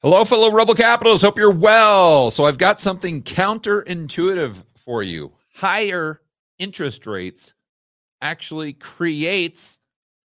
Hello, 0.00 0.24
fellow 0.24 0.52
Rebel 0.52 0.76
Capitals. 0.76 1.22
Hope 1.22 1.38
you're 1.38 1.50
well. 1.50 2.30
So, 2.30 2.44
I've 2.44 2.56
got 2.56 2.80
something 2.80 3.20
counterintuitive 3.20 4.54
for 4.76 5.02
you. 5.02 5.32
Higher 5.56 6.20
interest 6.60 7.04
rates 7.04 7.54
actually 8.22 8.74
creates 8.74 9.80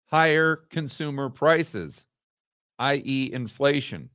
higher 0.06 0.56
consumer 0.70 1.30
prices, 1.30 2.04
i.e., 2.80 3.30
inflation. 3.32 4.10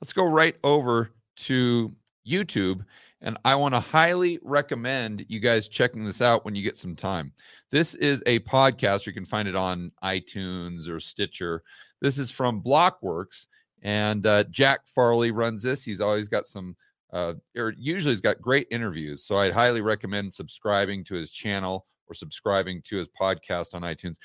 Let's 0.00 0.12
go 0.12 0.24
right 0.24 0.56
over 0.64 1.12
to 1.36 1.94
YouTube. 2.28 2.84
And 3.20 3.38
I 3.44 3.54
want 3.54 3.74
to 3.74 3.80
highly 3.80 4.40
recommend 4.42 5.24
you 5.28 5.38
guys 5.38 5.68
checking 5.68 6.04
this 6.04 6.20
out 6.20 6.44
when 6.44 6.56
you 6.56 6.64
get 6.64 6.76
some 6.76 6.96
time. 6.96 7.32
This 7.70 7.94
is 7.94 8.24
a 8.26 8.40
podcast. 8.40 9.06
You 9.06 9.12
can 9.12 9.24
find 9.24 9.46
it 9.46 9.54
on 9.54 9.92
iTunes 10.02 10.88
or 10.88 10.98
Stitcher. 10.98 11.62
This 12.00 12.18
is 12.18 12.32
from 12.32 12.60
Blockworks 12.60 13.46
and 13.84 14.26
uh, 14.26 14.44
Jack 14.44 14.86
Farley 14.86 15.30
runs 15.30 15.62
this. 15.62 15.84
He's 15.84 16.00
always 16.00 16.26
got 16.26 16.46
some, 16.46 16.74
uh, 17.12 17.34
or 17.56 17.74
usually 17.76 18.14
he's 18.14 18.20
got 18.22 18.40
great 18.40 18.66
interviews. 18.70 19.24
So 19.24 19.36
I'd 19.36 19.52
highly 19.52 19.82
recommend 19.82 20.32
subscribing 20.32 21.04
to 21.04 21.14
his 21.14 21.30
channel 21.30 21.84
or 22.08 22.14
subscribing 22.14 22.82
to 22.86 22.96
his 22.96 23.08
podcast 23.08 23.74
on 23.74 23.82
iTunes. 23.82 24.16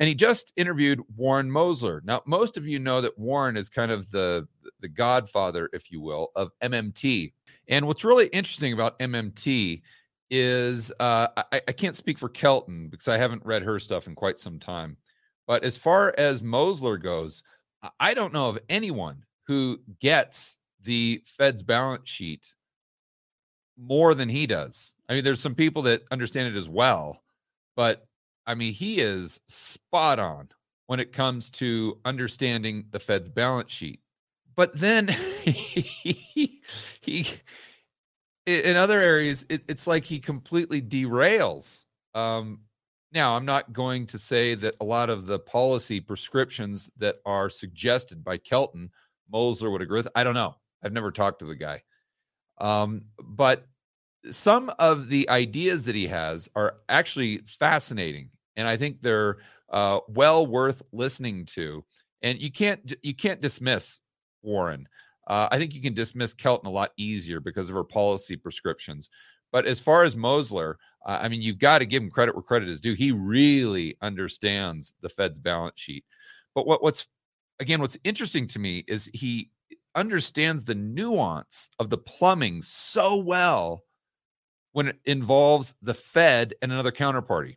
And 0.00 0.08
he 0.08 0.14
just 0.14 0.52
interviewed 0.56 1.00
Warren 1.16 1.50
Mosler. 1.50 2.02
Now, 2.04 2.22
most 2.26 2.56
of 2.56 2.66
you 2.66 2.78
know 2.78 3.00
that 3.00 3.18
Warren 3.18 3.56
is 3.56 3.68
kind 3.68 3.90
of 3.90 4.10
the 4.10 4.48
the 4.80 4.88
godfather, 4.88 5.68
if 5.72 5.90
you 5.90 6.00
will, 6.00 6.30
of 6.34 6.50
MMT. 6.62 7.32
And 7.68 7.86
what's 7.86 8.04
really 8.04 8.26
interesting 8.28 8.72
about 8.72 8.98
MMT 9.00 9.82
is 10.30 10.90
uh, 10.98 11.28
I, 11.36 11.60
I 11.68 11.72
can't 11.72 11.94
speak 11.94 12.18
for 12.18 12.30
Kelton 12.30 12.88
because 12.88 13.06
I 13.06 13.18
haven't 13.18 13.44
read 13.44 13.62
her 13.62 13.78
stuff 13.78 14.06
in 14.06 14.14
quite 14.14 14.38
some 14.38 14.58
time. 14.58 14.96
But 15.46 15.62
as 15.62 15.76
far 15.76 16.14
as 16.16 16.40
Mosler 16.40 17.00
goes, 17.00 17.42
I 17.98 18.14
don't 18.14 18.32
know 18.32 18.48
of 18.48 18.58
anyone 18.68 19.24
who 19.46 19.80
gets 20.00 20.56
the 20.82 21.22
Fed's 21.24 21.62
balance 21.62 22.08
sheet 22.08 22.54
more 23.76 24.14
than 24.14 24.28
he 24.28 24.46
does. 24.46 24.94
I 25.08 25.14
mean, 25.14 25.24
there's 25.24 25.40
some 25.40 25.54
people 25.54 25.82
that 25.82 26.02
understand 26.10 26.54
it 26.54 26.58
as 26.58 26.68
well, 26.68 27.22
but 27.76 28.06
I 28.46 28.54
mean, 28.54 28.72
he 28.72 29.00
is 29.00 29.40
spot 29.48 30.18
on 30.18 30.48
when 30.86 31.00
it 31.00 31.12
comes 31.12 31.50
to 31.50 31.98
understanding 32.04 32.84
the 32.90 32.98
Fed's 32.98 33.28
balance 33.28 33.72
sheet. 33.72 34.00
But 34.54 34.78
then 34.78 35.08
he, 35.44 36.60
he 37.00 37.26
in 38.46 38.76
other 38.76 39.00
areas, 39.00 39.46
it, 39.48 39.62
it's 39.68 39.86
like 39.86 40.04
he 40.04 40.18
completely 40.18 40.82
derails. 40.82 41.84
Um, 42.14 42.60
now, 43.12 43.36
I'm 43.36 43.44
not 43.44 43.72
going 43.72 44.06
to 44.06 44.18
say 44.18 44.54
that 44.56 44.74
a 44.80 44.84
lot 44.84 45.10
of 45.10 45.26
the 45.26 45.38
policy 45.38 46.00
prescriptions 46.00 46.90
that 46.98 47.16
are 47.26 47.50
suggested 47.50 48.24
by 48.24 48.38
Kelton, 48.38 48.90
Mosler 49.32 49.70
would 49.70 49.82
agree 49.82 49.98
with. 49.98 50.08
I 50.14 50.24
don't 50.24 50.34
know. 50.34 50.56
I've 50.82 50.92
never 50.92 51.10
talked 51.10 51.38
to 51.40 51.44
the 51.44 51.54
guy. 51.54 51.82
Um, 52.58 53.02
but 53.22 53.66
some 54.30 54.70
of 54.78 55.08
the 55.08 55.28
ideas 55.28 55.84
that 55.84 55.94
he 55.94 56.06
has 56.06 56.48
are 56.54 56.76
actually 56.88 57.38
fascinating. 57.46 58.30
And 58.56 58.68
I 58.68 58.76
think 58.76 59.02
they're 59.02 59.38
uh, 59.70 60.00
well 60.08 60.46
worth 60.46 60.82
listening 60.92 61.46
to. 61.46 61.84
And 62.22 62.40
you 62.40 62.52
can't 62.52 62.94
you 63.02 63.14
can't 63.14 63.40
dismiss 63.40 64.00
Warren. 64.42 64.88
Uh, 65.26 65.48
I 65.50 65.58
think 65.58 65.74
you 65.74 65.82
can 65.82 65.94
dismiss 65.94 66.34
Kelton 66.34 66.68
a 66.68 66.72
lot 66.72 66.92
easier 66.96 67.40
because 67.40 67.68
of 67.68 67.74
her 67.74 67.84
policy 67.84 68.36
prescriptions. 68.36 69.10
But 69.52 69.66
as 69.66 69.78
far 69.78 70.02
as 70.02 70.16
Mosler, 70.16 70.74
uh, 71.04 71.18
I 71.22 71.28
mean, 71.28 71.42
you've 71.42 71.58
got 71.58 71.78
to 71.78 71.86
give 71.86 72.02
him 72.02 72.10
credit 72.10 72.34
where 72.34 72.42
credit 72.42 72.68
is 72.68 72.80
due. 72.80 72.94
He 72.94 73.12
really 73.12 73.96
understands 74.00 74.92
the 75.02 75.08
Fed's 75.08 75.38
balance 75.38 75.78
sheet. 75.78 76.04
But 76.54 76.66
what, 76.66 76.82
what's 76.82 77.06
again, 77.60 77.80
what's 77.80 77.98
interesting 78.02 78.48
to 78.48 78.58
me 78.58 78.84
is 78.88 79.10
he 79.12 79.50
understands 79.94 80.64
the 80.64 80.74
nuance 80.74 81.68
of 81.78 81.90
the 81.90 81.98
plumbing 81.98 82.62
so 82.62 83.16
well 83.16 83.84
when 84.72 84.88
it 84.88 84.98
involves 85.04 85.74
the 85.82 85.94
Fed 85.94 86.54
and 86.62 86.72
another 86.72 86.92
counterparty, 86.92 87.56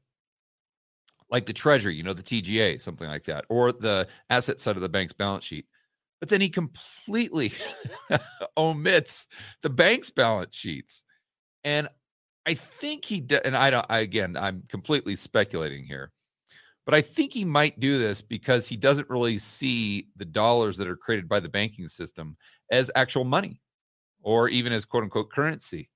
like 1.29 1.45
the 1.45 1.53
Treasury, 1.53 1.95
you 1.95 2.03
know, 2.03 2.13
the 2.13 2.21
TGA, 2.21 2.81
something 2.81 3.07
like 3.07 3.23
that, 3.25 3.45
or 3.47 3.71
the 3.71 4.07
asset 4.29 4.59
side 4.59 4.75
of 4.75 4.81
the 4.81 4.89
bank's 4.89 5.13
balance 5.13 5.45
sheet. 5.45 5.65
But 6.19 6.29
then 6.29 6.41
he 6.41 6.49
completely 6.49 7.53
omits 8.57 9.27
the 9.61 9.69
bank's 9.69 10.09
balance 10.09 10.55
sheets. 10.55 11.04
And 11.65 11.89
I 12.45 12.53
think 12.53 13.03
he 13.03 13.19
did, 13.19 13.41
and 13.43 13.57
I 13.57 13.71
don't. 13.71 13.85
I, 13.89 13.99
again, 13.99 14.37
I'm 14.37 14.63
completely 14.69 15.15
speculating 15.15 15.83
here, 15.83 16.11
but 16.85 16.93
I 16.93 17.01
think 17.01 17.33
he 17.33 17.43
might 17.43 17.79
do 17.79 17.97
this 17.97 18.21
because 18.21 18.67
he 18.67 18.77
doesn't 18.77 19.09
really 19.09 19.39
see 19.39 20.07
the 20.15 20.25
dollars 20.25 20.77
that 20.77 20.87
are 20.87 20.95
created 20.95 21.27
by 21.27 21.39
the 21.39 21.49
banking 21.49 21.87
system 21.87 22.37
as 22.71 22.91
actual 22.95 23.23
money, 23.23 23.61
or 24.21 24.47
even 24.47 24.71
as 24.71 24.85
quote 24.85 25.03
unquote 25.03 25.31
currency, 25.31 25.89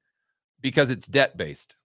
because 0.60 0.90
it's 0.90 1.06
debt 1.06 1.38
based. 1.38 1.78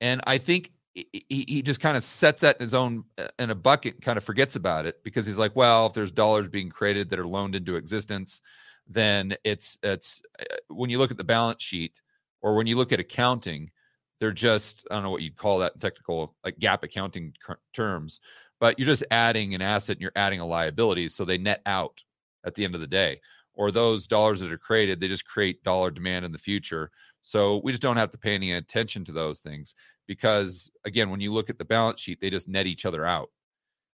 And 0.00 0.22
I 0.26 0.38
think 0.38 0.72
he, 0.94 1.24
he 1.28 1.62
just 1.62 1.80
kind 1.80 1.96
of 1.96 2.02
sets 2.02 2.40
that 2.40 2.56
in 2.56 2.62
his 2.62 2.74
own 2.74 3.04
uh, 3.18 3.28
in 3.38 3.50
a 3.50 3.54
bucket, 3.54 4.00
kind 4.00 4.16
of 4.16 4.24
forgets 4.24 4.56
about 4.56 4.86
it 4.86 5.04
because 5.04 5.26
he's 5.26 5.38
like, 5.38 5.54
well, 5.54 5.86
if 5.86 5.92
there's 5.92 6.10
dollars 6.10 6.48
being 6.48 6.70
created 6.70 7.10
that 7.10 7.18
are 7.18 7.26
loaned 7.26 7.54
into 7.54 7.76
existence, 7.76 8.40
then 8.88 9.36
it's 9.44 9.78
it's 9.82 10.22
uh, 10.40 10.56
when 10.68 10.88
you 10.88 10.98
look 10.98 11.10
at 11.10 11.18
the 11.18 11.24
balance 11.24 11.62
sheet 11.62 12.00
or 12.42 12.54
when 12.54 12.66
you 12.66 12.76
look 12.76 12.92
at 12.92 13.00
accounting 13.00 13.70
they're 14.18 14.32
just 14.32 14.86
i 14.90 14.94
don't 14.94 15.02
know 15.02 15.10
what 15.10 15.22
you'd 15.22 15.36
call 15.36 15.58
that 15.58 15.74
in 15.74 15.80
technical 15.80 16.34
like 16.44 16.58
GAAP 16.58 16.82
accounting 16.82 17.32
terms 17.72 18.20
but 18.58 18.78
you're 18.78 18.86
just 18.86 19.04
adding 19.10 19.54
an 19.54 19.62
asset 19.62 19.96
and 19.96 20.02
you're 20.02 20.12
adding 20.16 20.40
a 20.40 20.46
liability 20.46 21.08
so 21.08 21.24
they 21.24 21.38
net 21.38 21.62
out 21.66 22.02
at 22.44 22.54
the 22.54 22.64
end 22.64 22.74
of 22.74 22.80
the 22.80 22.86
day 22.86 23.20
or 23.54 23.70
those 23.70 24.06
dollars 24.06 24.40
that 24.40 24.52
are 24.52 24.58
created 24.58 25.00
they 25.00 25.08
just 25.08 25.26
create 25.26 25.62
dollar 25.64 25.90
demand 25.90 26.24
in 26.24 26.32
the 26.32 26.38
future 26.38 26.90
so 27.22 27.60
we 27.62 27.72
just 27.72 27.82
don't 27.82 27.96
have 27.96 28.10
to 28.10 28.18
pay 28.18 28.34
any 28.34 28.52
attention 28.52 29.04
to 29.04 29.12
those 29.12 29.40
things 29.40 29.74
because 30.06 30.70
again 30.84 31.10
when 31.10 31.20
you 31.20 31.32
look 31.32 31.50
at 31.50 31.58
the 31.58 31.64
balance 31.64 32.00
sheet 32.00 32.20
they 32.20 32.30
just 32.30 32.48
net 32.48 32.66
each 32.66 32.86
other 32.86 33.04
out. 33.04 33.30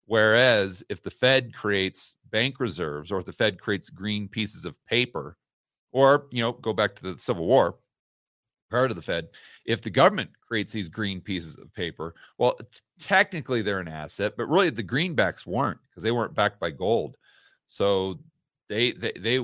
Whereas 0.07 0.85
if 0.91 1.03
the 1.03 1.11
fed 1.11 1.55
creates 1.55 2.17
bank 2.31 2.61
reserves 2.61 3.11
or 3.11 3.19
if 3.19 3.25
the 3.25 3.33
fed 3.33 3.59
creates 3.59 3.89
green 3.89 4.29
pieces 4.29 4.67
of 4.67 4.77
paper 4.87 5.39
or 5.93 6.27
you 6.31 6.43
know 6.43 6.53
go 6.53 6.73
back 6.73 6.95
to 6.97 7.03
the 7.03 7.19
civil 7.19 7.47
war 7.47 7.77
prior 8.71 8.89
to 8.89 8.95
the 8.95 9.03
Fed, 9.03 9.29
if 9.65 9.83
the 9.83 9.91
government 9.91 10.31
creates 10.47 10.73
these 10.73 10.89
green 10.89 11.21
pieces 11.21 11.57
of 11.57 11.73
paper, 11.75 12.15
well, 12.39 12.59
technically 12.99 13.63
they're 13.63 13.81
an 13.81 13.89
asset, 13.89 14.35
but 14.37 14.49
really 14.49 14.71
the 14.71 14.83
greenbacks 14.83 15.47
weren't 15.47 15.79
because 15.89 16.03
they 16.03 16.13
weren't 16.13 16.35
backed 16.35 16.61
by 16.61 16.71
gold. 16.71 17.17
So 17.67 18.19
they 18.69 18.93
they 18.93 19.13
they 19.19 19.41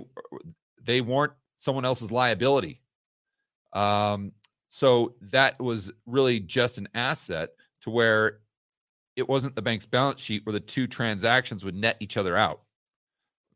they 0.82 1.00
weren't 1.00 1.32
someone 1.56 1.84
else's 1.84 2.10
liability. 2.10 2.80
Um, 3.72 4.32
so 4.68 5.14
that 5.32 5.60
was 5.60 5.90
really 6.06 6.40
just 6.40 6.78
an 6.78 6.88
asset 6.94 7.50
to 7.82 7.90
where 7.90 8.40
it 9.16 9.28
wasn't 9.28 9.54
the 9.54 9.62
bank's 9.62 9.86
balance 9.86 10.20
sheet 10.20 10.46
where 10.46 10.52
the 10.52 10.60
two 10.60 10.86
transactions 10.86 11.64
would 11.64 11.74
net 11.74 11.96
each 12.00 12.16
other 12.16 12.36
out. 12.36 12.62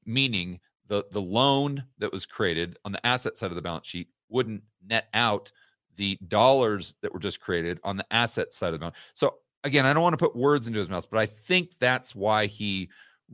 Meaning 0.04 0.60
the 0.88 1.04
the 1.12 1.20
loan 1.20 1.84
that 1.98 2.12
was 2.12 2.26
created 2.26 2.78
on 2.84 2.92
the 2.92 3.04
asset 3.06 3.38
side 3.38 3.50
of 3.50 3.56
the 3.56 3.62
balance 3.62 3.86
sheet 3.86 4.08
wouldn't 4.34 4.62
net 4.84 5.06
out 5.14 5.50
the 5.96 6.18
dollars 6.28 6.94
that 7.00 7.14
were 7.14 7.20
just 7.20 7.40
created 7.40 7.78
on 7.84 7.96
the 7.96 8.06
asset 8.10 8.52
side 8.52 8.68
of 8.68 8.72
the 8.74 8.78
balance. 8.80 8.96
So 9.14 9.36
again, 9.62 9.86
I 9.86 9.92
don't 9.92 10.02
want 10.02 10.12
to 10.12 10.24
put 10.24 10.36
words 10.36 10.66
into 10.66 10.80
his 10.80 10.90
mouth, 10.90 11.06
but 11.08 11.20
I 11.20 11.26
think 11.26 11.78
that's 11.78 12.14
why 12.14 12.46
he 12.46 12.90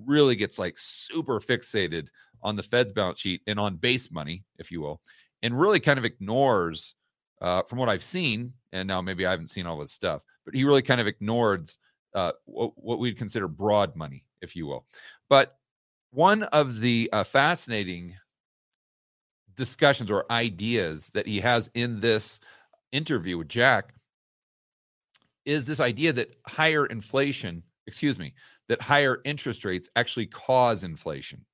really 0.06 0.36
gets 0.36 0.58
like 0.58 0.76
super 0.78 1.40
fixated 1.40 2.08
on 2.42 2.56
the 2.56 2.62
Fed's 2.62 2.92
balance 2.92 3.18
sheet 3.18 3.40
and 3.46 3.58
on 3.58 3.76
base 3.76 4.12
money, 4.12 4.44
if 4.58 4.70
you 4.70 4.80
will, 4.80 5.00
and 5.42 5.58
really 5.58 5.80
kind 5.80 5.98
of 5.98 6.04
ignores, 6.04 6.94
uh, 7.40 7.62
from 7.62 7.78
what 7.78 7.88
I've 7.88 8.04
seen, 8.04 8.52
and 8.72 8.86
now 8.86 9.00
maybe 9.00 9.26
I 9.26 9.30
haven't 9.30 9.50
seen 9.50 9.66
all 9.66 9.78
this 9.78 9.92
stuff, 9.92 10.22
but 10.44 10.54
he 10.54 10.64
really 10.64 10.82
kind 10.82 11.00
of 11.00 11.06
ignores 11.06 11.78
uh, 12.14 12.32
what, 12.44 12.72
what 12.76 12.98
we'd 12.98 13.16
consider 13.16 13.48
broad 13.48 13.96
money, 13.96 14.24
if 14.42 14.54
you 14.54 14.66
will. 14.66 14.84
But 15.28 15.56
one 16.10 16.42
of 16.44 16.80
the 16.80 17.08
uh, 17.12 17.24
fascinating 17.24 18.14
discussions 19.60 20.10
or 20.10 20.24
ideas 20.32 21.10
that 21.12 21.26
he 21.26 21.38
has 21.38 21.68
in 21.74 22.00
this 22.00 22.40
interview 22.92 23.36
with 23.36 23.48
Jack 23.48 23.92
is 25.44 25.66
this 25.66 25.80
idea 25.80 26.14
that 26.14 26.34
higher 26.46 26.86
inflation, 26.86 27.62
excuse 27.86 28.18
me, 28.18 28.32
that 28.68 28.80
higher 28.80 29.20
interest 29.26 29.66
rates 29.66 29.90
actually 29.96 30.26
cause 30.26 30.82
inflation. 30.82 31.44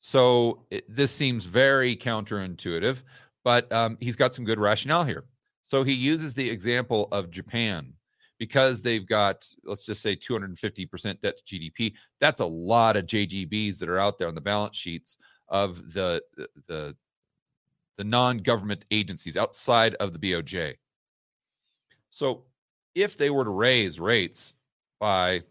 So 0.00 0.64
it, 0.70 0.84
this 0.88 1.10
seems 1.10 1.44
very 1.44 1.94
counterintuitive, 1.94 3.02
but 3.44 3.70
um, 3.70 3.98
he's 4.00 4.16
got 4.16 4.34
some 4.34 4.46
good 4.46 4.58
rationale 4.58 5.04
here. 5.04 5.24
So 5.64 5.82
he 5.82 5.92
uses 5.92 6.32
the 6.32 6.48
example 6.48 7.08
of 7.12 7.30
Japan 7.30 7.92
because 8.38 8.80
they've 8.80 9.06
got, 9.06 9.46
let's 9.64 9.84
just 9.84 10.00
say, 10.00 10.16
250% 10.16 11.20
debt 11.20 11.36
to 11.36 11.44
GDP. 11.44 11.92
That's 12.18 12.40
a 12.40 12.46
lot 12.46 12.96
of 12.96 13.04
JGBs 13.04 13.78
that 13.78 13.90
are 13.90 13.98
out 13.98 14.18
there 14.18 14.28
on 14.28 14.34
the 14.34 14.40
balance 14.40 14.76
sheets 14.76 15.18
of 15.48 15.92
the 15.92 16.22
the 16.66 16.96
the 17.96 18.04
non-government 18.04 18.84
agencies 18.90 19.36
outside 19.36 19.94
of 19.96 20.12
the 20.12 20.18
BOJ. 20.18 20.74
So 22.10 22.44
if 22.94 23.16
they 23.16 23.30
were 23.30 23.44
to 23.44 23.50
raise 23.50 23.98
rates 23.98 24.54
by 25.00 25.42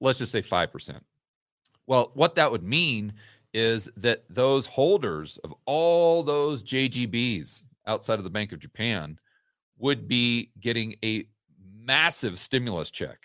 let's 0.00 0.18
just 0.18 0.32
say 0.32 0.42
5%. 0.42 1.00
Well, 1.86 2.10
what 2.14 2.34
that 2.34 2.50
would 2.50 2.64
mean 2.64 3.12
is 3.54 3.88
that 3.96 4.24
those 4.28 4.66
holders 4.66 5.38
of 5.44 5.54
all 5.64 6.22
those 6.22 6.62
JGBs 6.62 7.62
outside 7.86 8.18
of 8.18 8.24
the 8.24 8.30
Bank 8.30 8.52
of 8.52 8.58
Japan 8.58 9.18
would 9.78 10.08
be 10.08 10.50
getting 10.60 10.96
a 11.04 11.26
massive 11.74 12.38
stimulus 12.38 12.90
check, 12.90 13.18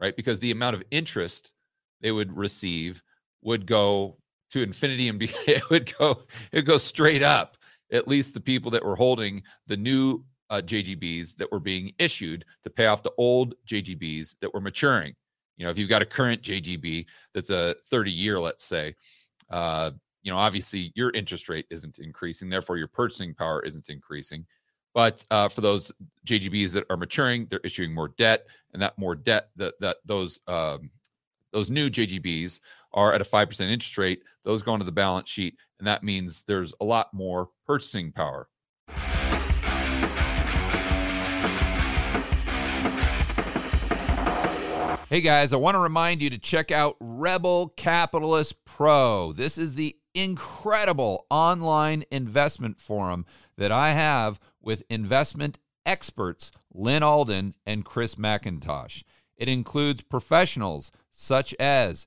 right? 0.00 0.16
Because 0.16 0.40
the 0.40 0.50
amount 0.50 0.76
of 0.76 0.82
interest 0.90 1.52
they 2.00 2.12
would 2.12 2.36
receive 2.36 3.02
would 3.42 3.66
go 3.66 4.16
to 4.50 4.62
infinity 4.62 5.08
and 5.08 5.18
be 5.18 5.30
it 5.46 5.68
would 5.70 5.92
go 5.98 6.22
it 6.52 6.56
would 6.58 6.66
go 6.66 6.78
straight 6.78 7.22
up. 7.22 7.56
At 7.92 8.08
least 8.08 8.34
the 8.34 8.40
people 8.40 8.70
that 8.72 8.84
were 8.84 8.96
holding 8.96 9.42
the 9.68 9.76
new 9.76 10.24
uh, 10.50 10.60
JGBs 10.64 11.36
that 11.36 11.50
were 11.50 11.60
being 11.60 11.92
issued 11.98 12.44
to 12.64 12.70
pay 12.70 12.86
off 12.86 13.02
the 13.02 13.12
old 13.16 13.54
JGBs 13.68 14.36
that 14.40 14.52
were 14.52 14.60
maturing. 14.60 15.14
You 15.56 15.64
know, 15.64 15.70
if 15.70 15.78
you've 15.78 15.88
got 15.88 16.02
a 16.02 16.06
current 16.06 16.42
JGB 16.42 17.06
that's 17.32 17.50
a 17.50 17.76
30 17.86 18.10
year, 18.10 18.40
let's 18.40 18.64
say, 18.64 18.94
uh, 19.50 19.92
you 20.22 20.32
know, 20.32 20.38
obviously 20.38 20.92
your 20.94 21.10
interest 21.10 21.48
rate 21.48 21.66
isn't 21.70 21.98
increasing, 21.98 22.48
therefore 22.48 22.76
your 22.76 22.88
purchasing 22.88 23.34
power 23.34 23.62
isn't 23.62 23.88
increasing. 23.88 24.44
But 24.92 25.24
uh, 25.30 25.48
for 25.48 25.60
those 25.60 25.92
JGBs 26.26 26.72
that 26.72 26.86
are 26.90 26.96
maturing, 26.96 27.46
they're 27.50 27.60
issuing 27.62 27.94
more 27.94 28.08
debt, 28.16 28.46
and 28.72 28.80
that 28.82 28.98
more 28.98 29.14
debt 29.14 29.50
that 29.56 29.74
that 29.80 29.98
those 30.06 30.40
um, 30.46 30.90
those 31.52 31.70
new 31.70 31.90
JGBs 31.90 32.60
are 32.96 33.12
at 33.12 33.20
a 33.20 33.24
five 33.24 33.48
percent 33.48 33.70
interest 33.70 33.96
rate. 33.98 34.22
Those 34.42 34.62
go 34.62 34.72
onto 34.72 34.84
the 34.84 34.90
balance 34.90 35.28
sheet, 35.28 35.56
and 35.78 35.86
that 35.86 36.02
means 36.02 36.42
there's 36.42 36.74
a 36.80 36.84
lot 36.84 37.14
more 37.14 37.50
purchasing 37.66 38.10
power. 38.10 38.48
Hey 45.08 45.20
guys, 45.20 45.52
I 45.52 45.56
want 45.56 45.76
to 45.76 45.80
remind 45.80 46.20
you 46.20 46.30
to 46.30 46.38
check 46.38 46.72
out 46.72 46.96
Rebel 46.98 47.68
Capitalist 47.76 48.64
Pro. 48.64 49.32
This 49.32 49.56
is 49.56 49.74
the 49.74 49.96
incredible 50.16 51.26
online 51.30 52.04
investment 52.10 52.80
forum 52.80 53.24
that 53.56 53.70
I 53.70 53.92
have 53.92 54.40
with 54.60 54.82
investment 54.90 55.60
experts 55.84 56.50
Lyn 56.74 57.04
Alden 57.04 57.54
and 57.64 57.84
Chris 57.84 58.16
MacIntosh. 58.16 59.04
It 59.36 59.48
includes 59.48 60.02
professionals 60.02 60.90
such 61.12 61.54
as 61.54 62.06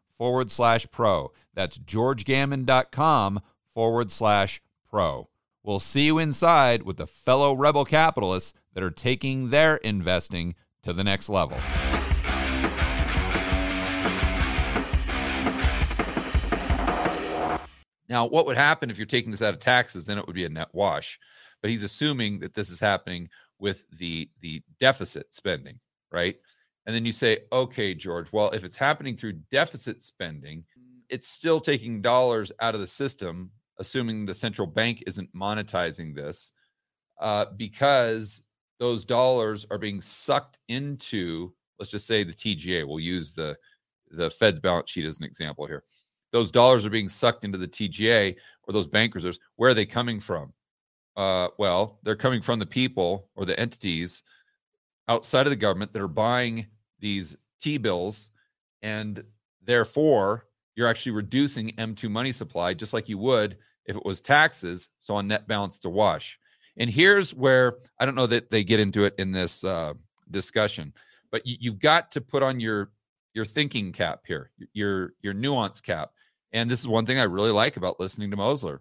forward 0.21 0.51
slash 0.51 0.85
pro. 0.91 1.31
That's 1.55 1.79
georgegammon.com 1.79 3.41
forward 3.73 4.11
slash 4.11 4.61
pro. 4.87 5.29
We'll 5.63 5.79
see 5.79 6.05
you 6.05 6.19
inside 6.19 6.83
with 6.83 6.97
the 6.97 7.07
fellow 7.07 7.55
rebel 7.55 7.85
capitalists 7.85 8.53
that 8.75 8.83
are 8.83 8.91
taking 8.91 9.49
their 9.49 9.77
investing 9.77 10.53
to 10.83 10.93
the 10.93 11.03
next 11.03 11.27
level. 11.27 11.57
Now, 18.07 18.27
what 18.27 18.45
would 18.45 18.57
happen 18.57 18.91
if 18.91 18.99
you're 18.99 19.07
taking 19.07 19.31
this 19.31 19.41
out 19.41 19.55
of 19.55 19.59
taxes? 19.59 20.05
Then 20.05 20.19
it 20.19 20.27
would 20.27 20.35
be 20.35 20.45
a 20.45 20.49
net 20.49 20.69
wash. 20.71 21.17
But 21.63 21.71
he's 21.71 21.83
assuming 21.83 22.41
that 22.41 22.53
this 22.53 22.69
is 22.69 22.79
happening 22.79 23.29
with 23.57 23.89
the 23.89 24.29
the 24.39 24.61
deficit 24.79 25.33
spending, 25.33 25.79
right? 26.11 26.35
And 26.91 26.95
then 26.95 27.05
you 27.05 27.13
say, 27.13 27.39
okay, 27.53 27.93
George, 27.93 28.27
well, 28.33 28.49
if 28.51 28.63
it's 28.63 28.75
happening 28.75 29.15
through 29.15 29.39
deficit 29.49 30.03
spending, 30.03 30.65
it's 31.09 31.29
still 31.29 31.61
taking 31.61 32.01
dollars 32.01 32.51
out 32.59 32.75
of 32.75 32.81
the 32.81 32.87
system, 32.87 33.51
assuming 33.79 34.25
the 34.25 34.33
central 34.33 34.67
bank 34.67 35.03
isn't 35.07 35.33
monetizing 35.33 36.13
this, 36.13 36.51
uh, 37.19 37.45
because 37.55 38.41
those 38.79 39.05
dollars 39.05 39.65
are 39.71 39.77
being 39.77 40.01
sucked 40.01 40.57
into, 40.67 41.53
let's 41.79 41.91
just 41.91 42.07
say 42.07 42.23
the 42.23 42.33
TGA. 42.33 42.87
We'll 42.87 42.99
use 42.99 43.31
the 43.31 43.57
the 44.13 44.29
Fed's 44.29 44.59
balance 44.59 44.91
sheet 44.91 45.05
as 45.05 45.19
an 45.19 45.23
example 45.23 45.65
here 45.65 45.85
those 46.31 46.51
dollars 46.51 46.85
are 46.85 46.89
being 46.89 47.09
sucked 47.09 47.43
into 47.43 47.57
the 47.57 47.67
TGA 47.67 48.35
or 48.63 48.73
those 48.73 48.87
bank 48.87 49.15
reserves. 49.15 49.39
Where 49.57 49.71
are 49.71 49.75
they 49.75 49.85
coming 49.85 50.19
from? 50.19 50.53
Uh, 51.17 51.49
well, 51.57 51.99
they're 52.03 52.15
coming 52.15 52.41
from 52.41 52.59
the 52.59 52.65
people 52.65 53.27
or 53.35 53.45
the 53.45 53.59
entities 53.59 54.23
outside 55.07 55.45
of 55.45 55.49
the 55.49 55.57
government 55.57 55.91
that 55.93 56.01
are 56.01 56.07
buying 56.07 56.67
these 57.01 57.35
T 57.61 57.77
bills, 57.77 58.29
and 58.81 59.23
therefore 59.63 60.47
you're 60.75 60.87
actually 60.87 61.11
reducing 61.11 61.71
M2 61.71 62.09
money 62.09 62.31
supply 62.31 62.73
just 62.73 62.93
like 62.93 63.09
you 63.09 63.17
would 63.17 63.57
if 63.85 63.95
it 63.95 64.05
was 64.05 64.21
taxes. 64.21 64.89
So 64.99 65.15
on 65.15 65.27
net 65.27 65.47
balance 65.47 65.77
to 65.79 65.89
wash. 65.89 66.39
And 66.77 66.89
here's 66.89 67.33
where 67.33 67.77
I 67.99 68.05
don't 68.05 68.15
know 68.15 68.27
that 68.27 68.49
they 68.49 68.63
get 68.63 68.79
into 68.79 69.03
it 69.03 69.15
in 69.17 69.31
this 69.31 69.63
uh, 69.63 69.93
discussion, 70.29 70.93
but 71.31 71.45
you, 71.45 71.57
you've 71.59 71.79
got 71.79 72.11
to 72.11 72.21
put 72.21 72.43
on 72.43 72.59
your 72.59 72.91
your 73.33 73.45
thinking 73.45 73.91
cap 73.91 74.21
here, 74.25 74.51
your 74.73 75.13
your 75.21 75.33
nuance 75.33 75.81
cap. 75.81 76.11
And 76.53 76.69
this 76.69 76.79
is 76.79 76.87
one 76.87 77.05
thing 77.05 77.19
I 77.19 77.23
really 77.23 77.51
like 77.51 77.77
about 77.77 77.99
listening 77.99 78.31
to 78.31 78.37
Mosler. 78.37 78.79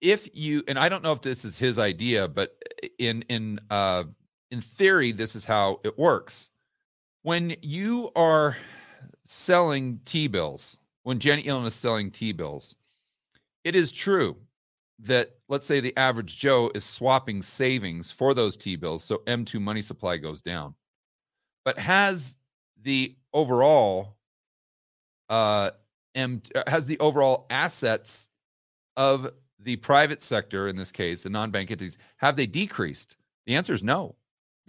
If 0.00 0.28
you 0.34 0.62
and 0.68 0.78
I 0.78 0.88
don't 0.88 1.02
know 1.02 1.12
if 1.12 1.20
this 1.20 1.44
is 1.44 1.58
his 1.58 1.78
idea, 1.78 2.28
but 2.28 2.54
in 2.98 3.22
in 3.22 3.60
uh 3.70 4.04
in 4.50 4.60
theory, 4.60 5.12
this 5.12 5.34
is 5.34 5.44
how 5.44 5.80
it 5.84 5.98
works. 5.98 6.50
When 7.22 7.54
you 7.60 8.10
are 8.16 8.56
selling 9.24 10.00
T-bills, 10.04 10.78
when 11.02 11.18
Janet 11.18 11.44
Yellen 11.44 11.66
is 11.66 11.74
selling 11.74 12.10
T-bills, 12.10 12.76
it 13.64 13.74
is 13.74 13.92
true 13.92 14.36
that 15.00 15.30
let's 15.48 15.66
say 15.66 15.80
the 15.80 15.96
average 15.96 16.36
Joe 16.36 16.70
is 16.74 16.84
swapping 16.84 17.42
savings 17.42 18.10
for 18.10 18.34
those 18.34 18.56
T-bills, 18.56 19.04
so 19.04 19.18
M2 19.26 19.60
money 19.60 19.82
supply 19.82 20.16
goes 20.16 20.40
down. 20.40 20.74
But 21.64 21.78
has 21.78 22.36
the 22.82 23.16
overall 23.32 24.16
uh, 25.28 25.70
M 26.14 26.42
uh, 26.54 26.64
has 26.66 26.86
the 26.86 26.98
overall 26.98 27.46
assets 27.50 28.28
of 28.96 29.30
the 29.60 29.76
private 29.76 30.22
sector 30.22 30.68
in 30.68 30.76
this 30.76 30.90
case, 30.90 31.22
the 31.22 31.30
non-bank 31.30 31.70
entities, 31.70 31.98
have 32.16 32.36
they 32.36 32.46
decreased? 32.46 33.16
The 33.46 33.54
answer 33.54 33.72
is 33.72 33.82
no, 33.82 34.16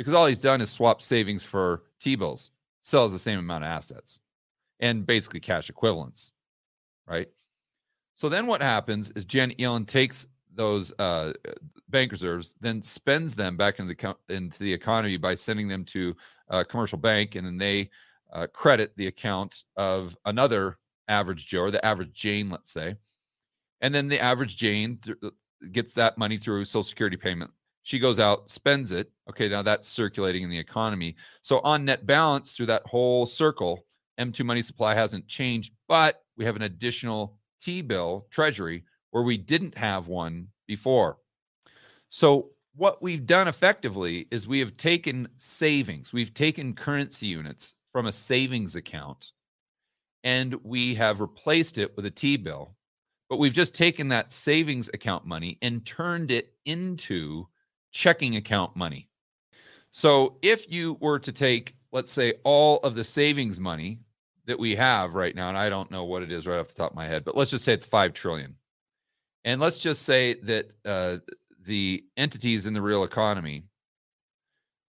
because 0.01 0.15
all 0.15 0.25
he's 0.25 0.39
done 0.39 0.61
is 0.61 0.71
swap 0.71 0.99
savings 0.99 1.43
for 1.43 1.83
T-bills, 2.01 2.49
sells 2.81 3.11
the 3.11 3.19
same 3.19 3.37
amount 3.37 3.63
of 3.63 3.69
assets, 3.69 4.19
and 4.79 5.05
basically 5.05 5.39
cash 5.39 5.69
equivalents, 5.69 6.31
right? 7.07 7.29
So 8.15 8.27
then 8.27 8.47
what 8.47 8.63
happens 8.63 9.11
is 9.11 9.25
Jen 9.25 9.51
Yellen 9.59 9.85
takes 9.85 10.25
those 10.55 10.91
uh, 10.97 11.33
bank 11.89 12.11
reserves, 12.11 12.55
then 12.59 12.81
spends 12.81 13.35
them 13.35 13.57
back 13.57 13.77
into 13.77 13.93
the 13.93 14.35
into 14.35 14.57
the 14.57 14.73
economy 14.73 15.17
by 15.17 15.35
sending 15.35 15.67
them 15.67 15.85
to 15.85 16.15
a 16.49 16.65
commercial 16.65 16.97
bank, 16.97 17.35
and 17.35 17.45
then 17.45 17.59
they 17.59 17.91
uh, 18.33 18.47
credit 18.47 18.93
the 18.97 19.05
account 19.05 19.65
of 19.77 20.17
another 20.25 20.79
average 21.09 21.45
Joe 21.45 21.61
or 21.61 21.71
the 21.71 21.85
average 21.85 22.13
Jane, 22.13 22.49
let's 22.49 22.71
say. 22.71 22.95
And 23.81 23.93
then 23.93 24.07
the 24.07 24.19
average 24.19 24.57
Jane 24.57 24.97
th- 24.97 25.17
gets 25.71 25.93
that 25.93 26.17
money 26.17 26.37
through 26.37 26.65
Social 26.65 26.81
Security 26.81 27.17
payment. 27.17 27.51
She 27.83 27.99
goes 27.99 28.19
out, 28.19 28.49
spends 28.49 28.91
it. 28.91 29.11
Okay, 29.29 29.49
now 29.49 29.61
that's 29.61 29.87
circulating 29.87 30.43
in 30.43 30.49
the 30.49 30.57
economy. 30.57 31.15
So 31.41 31.59
on 31.59 31.85
net 31.85 32.05
balance 32.05 32.51
through 32.51 32.67
that 32.67 32.85
whole 32.85 33.25
circle, 33.25 33.85
M2 34.19 34.45
money 34.45 34.61
supply 34.61 34.93
hasn't 34.93 35.27
changed, 35.27 35.73
but 35.87 36.23
we 36.37 36.45
have 36.45 36.55
an 36.55 36.61
additional 36.63 37.37
T 37.61 37.81
bill 37.81 38.27
treasury 38.29 38.83
where 39.11 39.23
we 39.23 39.37
didn't 39.37 39.75
have 39.75 40.07
one 40.07 40.47
before. 40.67 41.17
So 42.09 42.49
what 42.75 43.01
we've 43.01 43.25
done 43.25 43.47
effectively 43.47 44.27
is 44.31 44.47
we 44.47 44.59
have 44.59 44.77
taken 44.77 45.27
savings, 45.37 46.13
we've 46.13 46.33
taken 46.33 46.73
currency 46.73 47.27
units 47.27 47.73
from 47.91 48.05
a 48.05 48.11
savings 48.11 48.75
account 48.75 49.31
and 50.23 50.55
we 50.63 50.95
have 50.95 51.19
replaced 51.19 51.77
it 51.77 51.95
with 51.95 52.05
a 52.05 52.11
T 52.11 52.37
bill. 52.37 52.75
But 53.29 53.39
we've 53.39 53.53
just 53.53 53.73
taken 53.73 54.09
that 54.09 54.33
savings 54.33 54.89
account 54.93 55.25
money 55.25 55.57
and 55.61 55.85
turned 55.85 56.31
it 56.31 56.53
into 56.65 57.47
checking 57.91 58.35
account 58.35 58.75
money. 58.75 59.07
So 59.91 60.37
if 60.41 60.71
you 60.71 60.97
were 61.01 61.19
to 61.19 61.31
take, 61.31 61.75
let's 61.91 62.13
say, 62.13 62.33
all 62.43 62.77
of 62.79 62.95
the 62.95 63.03
savings 63.03 63.59
money 63.59 63.99
that 64.45 64.59
we 64.59 64.75
have 64.75 65.13
right 65.13 65.35
now, 65.35 65.49
and 65.49 65.57
I 65.57 65.69
don't 65.69 65.91
know 65.91 66.05
what 66.05 66.23
it 66.23 66.31
is 66.31 66.47
right 66.47 66.59
off 66.59 66.69
the 66.69 66.73
top 66.75 66.91
of 66.91 66.95
my 66.95 67.07
head, 67.07 67.23
but 67.23 67.35
let's 67.35 67.51
just 67.51 67.63
say 67.63 67.73
it's 67.73 67.85
five 67.85 68.13
trillion. 68.13 68.55
And 69.43 69.59
let's 69.59 69.79
just 69.79 70.03
say 70.03 70.35
that 70.43 70.71
uh, 70.85 71.17
the 71.65 72.03
entities 72.17 72.65
in 72.67 72.73
the 72.73 72.81
real 72.81 73.03
economy 73.03 73.63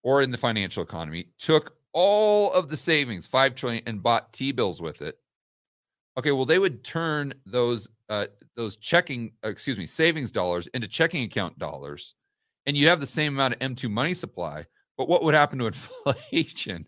or 0.02 0.22
in 0.22 0.30
the 0.30 0.38
financial 0.38 0.82
economy 0.82 1.28
took 1.38 1.76
all 1.92 2.52
of 2.52 2.68
the 2.68 2.76
savings, 2.76 3.26
five 3.26 3.54
trillion, 3.54 3.82
and 3.86 4.02
bought 4.02 4.32
T 4.32 4.52
bills 4.52 4.80
with 4.80 5.02
it. 5.02 5.18
Okay, 6.18 6.32
well, 6.32 6.44
they 6.44 6.58
would 6.58 6.84
turn 6.84 7.32
those 7.46 7.88
uh, 8.08 8.26
those 8.54 8.76
checking, 8.76 9.32
uh, 9.44 9.48
excuse 9.48 9.78
me, 9.78 9.86
savings 9.86 10.30
dollars 10.30 10.66
into 10.68 10.86
checking 10.86 11.24
account 11.24 11.58
dollars, 11.58 12.14
and 12.66 12.76
you 12.76 12.88
have 12.88 13.00
the 13.00 13.06
same 13.06 13.34
amount 13.34 13.54
of 13.54 13.60
M2 13.60 13.90
money 13.90 14.14
supply. 14.14 14.66
But 14.96 15.08
what 15.08 15.22
would 15.24 15.34
happen 15.34 15.58
to 15.58 15.66
inflation? 16.06 16.86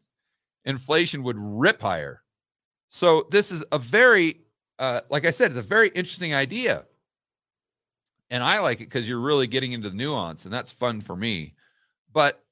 inflation 0.64 1.22
would 1.22 1.36
rip 1.38 1.80
higher. 1.80 2.22
So 2.88 3.26
this 3.30 3.52
is 3.52 3.64
a 3.72 3.78
very, 3.78 4.40
uh, 4.78 5.02
like 5.10 5.26
I 5.26 5.30
said, 5.30 5.50
it's 5.50 5.58
a 5.58 5.62
very 5.62 5.88
interesting 5.88 6.34
idea, 6.34 6.84
and 8.30 8.42
I 8.42 8.60
like 8.60 8.80
it 8.80 8.84
because 8.84 9.08
you're 9.08 9.20
really 9.20 9.46
getting 9.46 9.72
into 9.72 9.90
the 9.90 9.96
nuance, 9.96 10.44
and 10.44 10.54
that's 10.54 10.70
fun 10.70 11.00
for 11.00 11.16
me. 11.16 11.54
But 12.12 12.42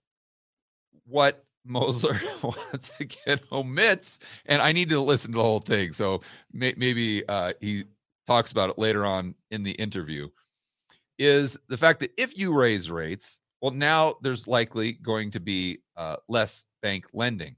what 1.06 1.44
Mosler 1.68 2.20
once 2.72 2.92
again 2.98 3.38
omits, 3.52 4.18
and 4.46 4.60
I 4.60 4.72
need 4.72 4.88
to 4.90 5.00
listen 5.00 5.32
to 5.32 5.38
the 5.38 5.44
whole 5.44 5.60
thing. 5.60 5.92
So 5.92 6.22
may, 6.52 6.74
maybe 6.76 7.26
uh, 7.28 7.52
he 7.60 7.84
talks 8.26 8.50
about 8.50 8.70
it 8.70 8.78
later 8.78 9.06
on 9.06 9.34
in 9.52 9.62
the 9.62 9.72
interview. 9.72 10.28
Is 11.18 11.58
the 11.68 11.76
fact 11.76 12.00
that 12.00 12.10
if 12.16 12.36
you 12.36 12.58
raise 12.58 12.90
rates, 12.90 13.38
well, 13.60 13.70
now 13.70 14.16
there's 14.22 14.48
likely 14.48 14.92
going 14.92 15.30
to 15.32 15.40
be 15.40 15.78
uh, 15.96 16.16
less 16.28 16.64
bank 16.82 17.06
lending. 17.12 17.56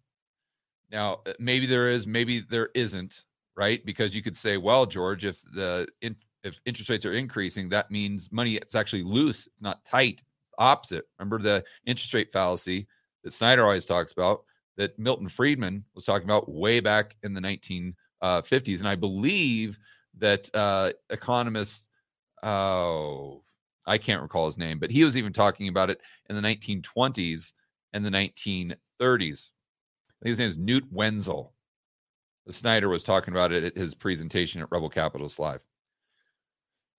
Now, 0.90 1.20
uh, 1.26 1.32
maybe 1.38 1.66
there 1.66 1.88
is, 1.88 2.06
maybe 2.06 2.40
there 2.40 2.70
isn't, 2.74 3.22
right? 3.56 3.84
Because 3.84 4.14
you 4.14 4.22
could 4.22 4.36
say, 4.36 4.56
well, 4.56 4.86
George, 4.86 5.24
if 5.24 5.40
the 5.54 5.88
in, 6.02 6.14
if 6.42 6.60
interest 6.66 6.90
rates 6.90 7.06
are 7.06 7.12
increasing, 7.12 7.68
that 7.70 7.90
means 7.90 8.30
money 8.30 8.56
is 8.56 8.74
actually 8.74 9.02
loose, 9.02 9.48
not 9.60 9.84
tight. 9.84 10.20
It's 10.20 10.54
opposite. 10.58 11.04
Remember 11.18 11.38
the 11.38 11.64
interest 11.86 12.12
rate 12.12 12.30
fallacy 12.30 12.86
that 13.24 13.32
Snider 13.32 13.64
always 13.64 13.86
talks 13.86 14.12
about, 14.12 14.40
that 14.76 14.98
Milton 14.98 15.28
Friedman 15.28 15.84
was 15.94 16.04
talking 16.04 16.26
about 16.26 16.50
way 16.50 16.80
back 16.80 17.16
in 17.22 17.32
the 17.32 17.40
1950s. 17.40 17.94
Uh, 18.22 18.78
and 18.78 18.88
I 18.88 18.94
believe 18.94 19.78
that 20.18 20.50
uh, 20.54 20.92
economist, 21.10 21.88
oh, 22.44 23.42
I 23.86 23.98
can't 23.98 24.22
recall 24.22 24.46
his 24.46 24.58
name, 24.58 24.78
but 24.78 24.90
he 24.90 25.04
was 25.04 25.16
even 25.16 25.32
talking 25.32 25.68
about 25.68 25.90
it 25.90 26.00
in 26.28 26.36
the 26.36 26.42
1920s 26.42 27.52
and 27.92 28.04
the 28.04 28.10
1930s. 28.10 29.50
His 30.24 30.38
name 30.38 30.48
is 30.48 30.58
Knut 30.58 30.90
Wicksell. 30.92 31.50
Snider 32.48 32.88
was 32.88 33.02
talking 33.02 33.32
about 33.32 33.52
it 33.52 33.64
at 33.64 33.76
his 33.76 33.94
presentation 33.94 34.60
at 34.60 34.70
Rebel 34.70 34.90
Capitalist 34.90 35.38
Live. 35.38 35.66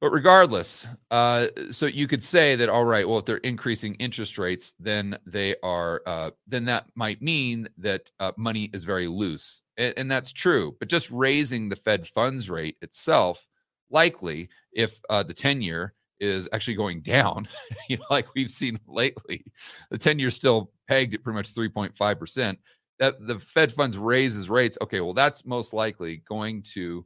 But 0.01 0.11
regardless, 0.11 0.85
uh, 1.09 1.47
so 1.71 1.85
you 1.85 2.07
could 2.07 2.23
say 2.23 2.55
that 2.57 2.69
all 2.69 2.85
right, 2.85 3.07
well, 3.07 3.19
if 3.19 3.25
they're 3.25 3.37
increasing 3.37 3.95
interest 3.95 4.37
rates, 4.37 4.73
then 4.79 5.17
they 5.25 5.55
are, 5.63 6.01
uh, 6.05 6.31
then 6.47 6.65
that 6.65 6.85
might 6.95 7.21
mean 7.21 7.67
that 7.77 8.11
uh, 8.19 8.31
money 8.37 8.69
is 8.73 8.83
very 8.83 9.07
loose, 9.07 9.61
and, 9.77 9.93
and, 9.97 10.11
that's 10.11 10.33
true. 10.33 10.75
But 10.79 10.89
just 10.89 11.09
raising 11.09 11.69
the 11.69 11.77
Fed 11.77 12.07
funds 12.07 12.49
rate 12.49 12.77
itself, 12.81 13.47
likely, 13.89 14.49
if 14.73 14.99
uh, 15.09 15.23
the 15.23 15.33
ten-year 15.33 15.93
is 16.19 16.47
actually 16.53 16.75
going 16.75 17.01
down, 17.01 17.47
you 17.89 17.97
know, 17.97 18.05
like 18.09 18.27
we've 18.35 18.51
seen 18.51 18.79
lately, 18.87 19.45
the 19.89 19.97
ten-year 19.97 20.29
still 20.29 20.71
pegged 20.87 21.13
at 21.13 21.23
pretty 21.23 21.35
much 21.35 21.53
three 21.53 21.69
point 21.69 21.95
five 21.95 22.19
percent. 22.19 22.59
That 22.99 23.15
the 23.27 23.39
Fed 23.39 23.71
funds 23.71 23.97
raises 23.97 24.49
rates. 24.49 24.77
Okay, 24.81 25.01
well, 25.01 25.13
that's 25.13 25.45
most 25.45 25.73
likely 25.73 26.23
going 26.27 26.63
to 26.73 27.05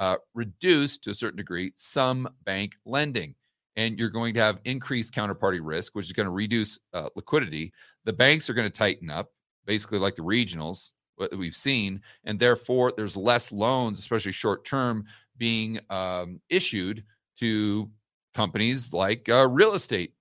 uh, 0.00 0.16
reduce 0.34 0.98
to 0.98 1.10
a 1.10 1.14
certain 1.14 1.36
degree 1.36 1.72
some 1.76 2.28
bank 2.44 2.74
lending. 2.84 3.34
And 3.76 3.98
you're 3.98 4.10
going 4.10 4.34
to 4.34 4.40
have 4.40 4.60
increased 4.64 5.12
counterparty 5.12 5.58
risk, 5.62 5.94
which 5.94 6.06
is 6.06 6.12
going 6.12 6.26
to 6.26 6.32
reduce 6.32 6.78
uh, 6.92 7.08
liquidity. 7.16 7.72
The 8.04 8.12
banks 8.12 8.48
are 8.48 8.54
going 8.54 8.70
to 8.70 8.78
tighten 8.78 9.10
up, 9.10 9.32
basically 9.66 9.98
like 9.98 10.14
the 10.14 10.22
regionals, 10.22 10.92
what 11.16 11.36
we've 11.36 11.56
seen. 11.56 12.02
And 12.24 12.38
therefore, 12.38 12.92
there's 12.96 13.16
less 13.16 13.52
loans, 13.52 13.98
especially 13.98 14.32
short 14.32 14.64
term, 14.64 15.04
being 15.36 15.80
um, 15.90 16.40
issued 16.48 17.04
to 17.38 17.90
companies 18.34 18.92
like 18.92 19.28
uh, 19.28 19.48
real 19.48 19.74
estate 19.74 20.14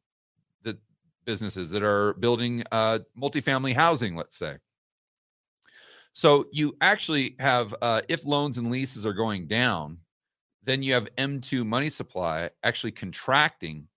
the 0.63 0.77
businesses 1.25 1.69
that 1.71 1.83
are 1.83 2.13
building 2.13 2.63
uh, 2.71 2.99
multifamily 3.19 3.73
housing, 3.73 4.15
let's 4.15 4.37
say. 4.37 4.57
So 6.13 6.45
you 6.51 6.75
actually 6.79 7.35
have, 7.39 7.73
uh, 7.81 8.01
if 8.07 8.25
loans 8.25 8.59
and 8.59 8.69
leases 8.69 9.05
are 9.05 9.13
going 9.13 9.47
down, 9.47 9.97
then 10.63 10.83
you 10.83 10.93
have 10.93 11.13
M2 11.17 11.65
money 11.65 11.89
supply 11.89 12.49
actually 12.63 12.91
contracting 12.91 13.87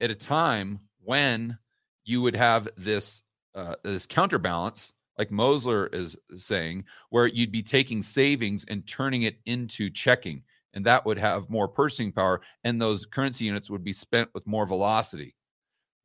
at 0.00 0.10
a 0.10 0.14
time 0.14 0.80
when 1.02 1.58
you 2.04 2.22
would 2.22 2.36
have 2.36 2.68
this 2.76 3.22
uh, 3.54 3.74
this 3.82 4.04
counterbalance, 4.04 4.92
like 5.18 5.30
Mosler 5.30 5.92
is 5.94 6.16
saying, 6.36 6.84
where 7.10 7.26
you'd 7.26 7.52
be 7.52 7.62
taking 7.62 8.02
savings 8.02 8.64
and 8.68 8.86
turning 8.86 9.22
it 9.22 9.38
into 9.46 9.90
checking, 9.90 10.42
and 10.74 10.84
that 10.84 11.06
would 11.06 11.18
have 11.18 11.50
more 11.50 11.68
purchasing 11.68 12.12
power, 12.12 12.40
and 12.64 12.80
those 12.80 13.06
currency 13.06 13.44
units 13.44 13.70
would 13.70 13.84
be 13.84 13.92
spent 13.92 14.28
with 14.34 14.46
more 14.46 14.66
velocity. 14.66 15.34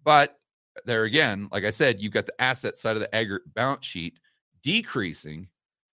But 0.03 0.37
there 0.85 1.03
again, 1.03 1.49
like 1.51 1.65
I 1.65 1.69
said, 1.69 2.01
you've 2.01 2.13
got 2.13 2.25
the 2.25 2.41
asset 2.41 2.77
side 2.77 2.95
of 2.95 3.01
the 3.01 3.13
aggregate 3.13 3.53
balance 3.53 3.85
sheet 3.85 4.19
decreasing 4.63 5.47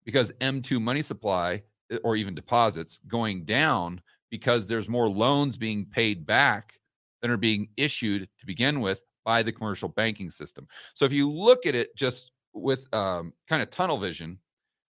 because 0.05 0.33
M2 0.41 0.81
money 0.81 1.03
supply 1.03 1.63
eh, 1.91 1.99
or 2.05 2.17
even 2.17 2.35
deposits 2.35 3.01
going 3.09 3.45
down 3.45 4.01
because 4.31 4.67
there's 4.67 4.89
more 4.89 5.09
loans 5.09 5.57
being 5.57 5.87
paid 5.87 6.27
back 6.27 6.75
than 7.23 7.31
are 7.31 7.37
being 7.37 7.69
issued 7.77 8.29
to 8.39 8.47
begin 8.47 8.81
with 8.81 9.03
by 9.25 9.43
the 9.43 9.53
commercial 9.53 9.89
banking 9.89 10.31
system. 10.31 10.69
So 10.95 11.05
if 11.05 11.13
you 11.13 11.31
look 11.31 11.67
at 11.67 11.75
it 11.75 11.97
just 11.97 12.31
with 12.57 12.93
um, 12.95 13.33
kind 13.49 13.63
of 13.63 13.71
tunnel 13.71 13.99
vision, 13.99 14.39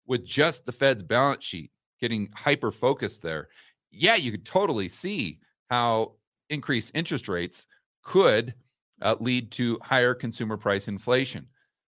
with 0.06 0.24
just 0.24 0.66
the 0.66 0.72
Fed's 0.72 1.04
balance 1.04 1.44
sheet 1.44 1.72
getting 2.00 2.30
hyper 2.36 2.72
focused 2.72 3.22
there, 3.22 3.50
yeah, 3.92 4.16
you 4.16 4.32
could 4.32 4.46
totally 4.46 4.88
see 4.88 5.40
how 5.70 6.14
increased 6.50 6.92
interest 6.94 7.28
rates 7.28 7.68
could 8.04 8.54
uh, 9.02 9.16
lead 9.20 9.52
to 9.52 9.80
higher 9.82 10.14
consumer 10.14 10.58
price 10.58 10.88
inflation. 10.88 11.48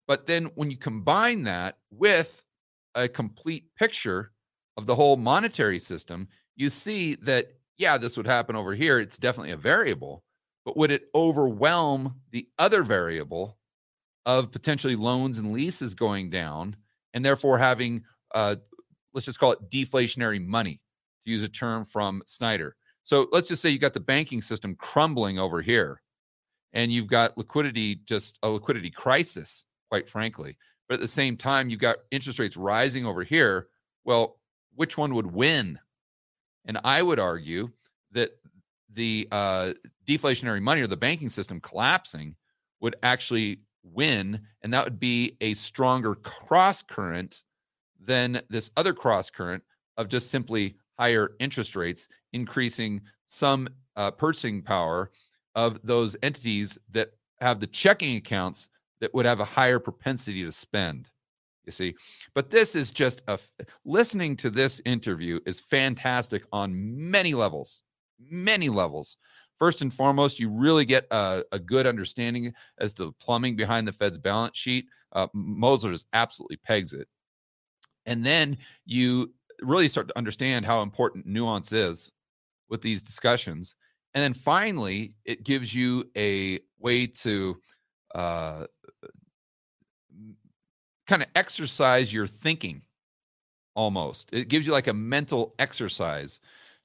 But 0.09 0.27
then 0.27 0.47
when 0.57 0.71
you 0.71 0.77
combine 0.77 1.45
that 1.45 1.79
with 1.91 2.43
a 2.97 3.09
complete 3.09 3.65
picture 3.77 4.33
of 4.77 4.87
the 4.87 4.95
whole 4.95 5.17
monetary 5.17 5.79
system, 5.79 6.27
you 6.57 6.69
see 6.69 7.15
that, 7.17 7.47
yeah, 7.79 7.97
this 7.97 8.17
would 8.17 8.27
happen 8.27 8.57
over 8.57 8.75
here. 8.75 8.99
It's 8.99 9.19
definitely 9.19 9.53
a 9.53 9.57
variable, 9.57 10.25
but 10.65 10.77
would 10.77 10.91
it 10.91 11.05
overwhelm 11.15 12.17
the 12.33 12.49
other 12.59 12.83
variable 12.83 13.57
of 14.27 14.53
potentially 14.53 14.97
loans 14.97 15.39
and 15.39 15.53
leases 15.53 15.95
going 15.95 16.31
down 16.31 16.77
and 17.15 17.25
therefore 17.25 17.59
having, 17.59 18.05
uh, 18.35 18.57
let's 19.15 19.27
just 19.27 19.39
call 19.39 19.53
it 19.53 19.71
deflationary 19.71 20.45
money, 20.45 20.81
to 21.25 21.31
use 21.31 21.43
a 21.43 21.49
term 21.49 21.85
from 21.85 22.23
Snider? 22.27 22.77
So 23.03 23.29
let's 23.33 23.49
just 23.49 23.62
say 23.62 23.71
you 23.71 23.79
got 23.79 23.95
the 23.95 24.00
banking 24.00 24.43
system 24.43 24.75
crumbling 24.77 25.39
over 25.39 25.62
here 25.62 26.00
and 26.73 26.93
you've 26.93 27.09
got 27.09 27.37
liquidity, 27.37 27.97
just 28.07 28.39
a 28.43 28.49
liquidity 28.49 28.91
crisis 28.91 29.65
quite 29.91 30.09
frankly. 30.09 30.57
But 30.89 30.95
at 30.95 31.00
the 31.00 31.09
same 31.09 31.37
time, 31.37 31.69
you've 31.69 31.81
got 31.81 31.99
interest 32.11 32.39
rates 32.39 32.57
rising 32.57 33.05
over 33.05 33.23
here. 33.23 33.69
Well, 34.05 34.39
which 34.75 34.97
one 34.97 35.15
would 35.15 35.33
win? 35.33 35.79
And 36.65 36.79
I 36.85 37.03
would 37.03 37.19
argue 37.19 37.71
that 38.12 38.31
the 38.93 39.29
uh, 39.31 39.73
deflationary 40.07 40.61
money 40.61 40.83
or 40.83 40.87
the 40.87 40.97
banking 40.97 41.29
system 41.29 41.61
collapsing 41.61 42.35
would 42.81 42.97
actually 43.03 43.61
win, 43.83 44.41
and 44.63 44.73
that 44.73 44.85
would 44.85 45.01
be 45.01 45.37
a 45.41 45.55
stronger 45.55 46.15
cross 46.15 46.83
current 46.83 47.43
than 48.01 48.41
this 48.49 48.71
other 48.77 48.95
cross 48.95 49.31
current 49.31 49.63
of 49.97 50.09
just 50.09 50.31
simply 50.31 50.77
higher 50.99 51.33
interest 51.39 51.77
rates, 51.77 52.09
increasing 52.33 53.01
some 53.27 53.69
uh, 53.97 54.11
purchasing 54.11 54.63
power 54.63 55.11
of 55.55 55.79
those 55.83 56.17
entities 56.23 56.79
that 56.91 57.11
have 57.41 57.61
the 57.61 57.67
checking 57.67 58.17
accounts 58.17 58.69
that 59.01 59.13
would 59.15 59.27
have 59.27 59.41
a 59.41 59.45
higher 59.45 59.79
propensity 59.79 60.45
to 60.45 60.53
spend 60.53 61.11
you 61.71 61.73
see? 61.73 61.95
But 62.35 62.51
this 62.51 62.75
is 62.75 62.91
just 62.91 63.23
a 63.29 63.39
listening 63.85 64.37
to 64.39 64.51
this 64.51 64.81
interview 64.85 65.41
is 65.47 65.61
fantastic 65.61 66.43
on 66.53 67.11
many 67.11 67.35
levels 67.35 67.83
many 68.29 68.69
levels 68.69 69.17
first 69.61 69.83
and 69.83 69.93
foremost 69.93 70.40
you 70.40 70.49
really 70.49 70.87
get 70.87 71.07
a, 71.12 71.45
a 71.52 71.59
good 71.59 71.87
understanding 71.87 72.52
as 72.79 72.95
to 72.95 73.05
the 73.05 73.12
plumbing 73.21 73.55
behind 73.55 73.87
the 73.87 73.93
fed's 73.93 74.19
balance 74.19 74.57
sheet. 74.57 74.87
Uh, 75.12 75.29
mosler 75.37 75.93
just 75.93 76.07
absolutely 76.14 76.57
pegs 76.57 76.95
it. 76.95 77.07
And 78.07 78.25
then 78.25 78.57
you 78.87 79.33
really 79.61 79.87
start 79.87 80.09
to 80.09 80.19
understand 80.19 80.64
how 80.64 80.83
important 80.83 81.26
nuance 81.26 81.73
is 81.73 82.11
with 82.71 82.81
these 82.81 83.02
discussions. 83.02 83.75
And 84.14 84.23
then 84.23 84.33
finally 84.33 85.14
it 85.26 85.45
gives 85.45 85.75
you 85.75 86.11
a 86.17 86.61
way 86.79 87.07
to 87.07 87.61
uh, 88.14 88.64
kind 91.07 91.23
of 91.23 91.29
exercise 91.37 92.12
your 92.12 92.26
thinking 92.26 92.83
almost. 93.75 94.31
It 94.33 94.49
gives 94.49 94.67
you 94.67 94.73
like 94.73 94.87
a 94.87 94.95
mental 94.95 95.55
exercise 95.59 96.40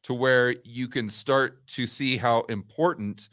to 0.05 0.13
where 0.13 0.55
you 0.63 0.87
can 0.87 1.09
start 1.09 1.65
to 1.67 1.87
see 1.87 2.15
how 2.15 2.41
important 2.43 3.27